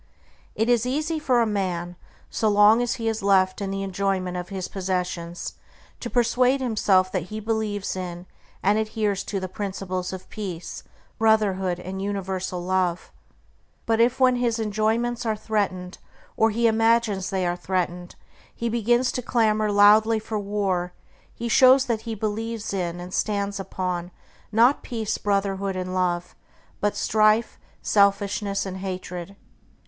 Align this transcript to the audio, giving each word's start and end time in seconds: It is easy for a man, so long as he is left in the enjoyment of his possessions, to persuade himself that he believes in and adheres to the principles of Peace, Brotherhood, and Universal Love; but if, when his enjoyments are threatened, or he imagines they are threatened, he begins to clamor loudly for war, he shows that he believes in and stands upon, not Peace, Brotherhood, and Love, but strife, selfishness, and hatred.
It 0.55 0.67
is 0.67 0.87
easy 0.87 1.19
for 1.19 1.41
a 1.41 1.45
man, 1.45 1.95
so 2.27 2.49
long 2.49 2.81
as 2.81 2.95
he 2.95 3.07
is 3.07 3.21
left 3.21 3.61
in 3.61 3.69
the 3.69 3.83
enjoyment 3.83 4.35
of 4.35 4.49
his 4.49 4.67
possessions, 4.67 5.53
to 5.99 6.09
persuade 6.09 6.59
himself 6.59 7.11
that 7.11 7.25
he 7.29 7.39
believes 7.39 7.95
in 7.95 8.25
and 8.63 8.79
adheres 8.79 9.23
to 9.25 9.39
the 9.39 9.47
principles 9.47 10.11
of 10.11 10.27
Peace, 10.31 10.81
Brotherhood, 11.19 11.79
and 11.79 12.01
Universal 12.01 12.61
Love; 12.63 13.11
but 13.85 14.01
if, 14.01 14.19
when 14.19 14.37
his 14.37 14.57
enjoyments 14.57 15.23
are 15.23 15.35
threatened, 15.35 15.99
or 16.35 16.49
he 16.49 16.65
imagines 16.65 17.29
they 17.29 17.45
are 17.45 17.55
threatened, 17.55 18.15
he 18.55 18.69
begins 18.69 19.11
to 19.11 19.21
clamor 19.21 19.71
loudly 19.71 20.17
for 20.17 20.39
war, 20.39 20.93
he 21.31 21.47
shows 21.47 21.85
that 21.85 22.01
he 22.09 22.15
believes 22.15 22.73
in 22.73 22.99
and 22.99 23.13
stands 23.13 23.59
upon, 23.59 24.09
not 24.51 24.81
Peace, 24.81 25.19
Brotherhood, 25.19 25.75
and 25.75 25.93
Love, 25.93 26.35
but 26.79 26.95
strife, 26.95 27.59
selfishness, 27.83 28.65
and 28.65 28.77
hatred. 28.77 29.35